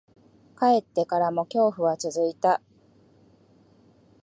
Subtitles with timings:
[0.57, 2.59] 帰ってからも、恐怖は続いた。